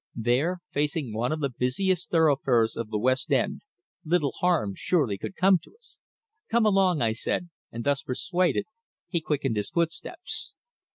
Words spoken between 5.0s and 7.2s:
could come to us. "Come along," I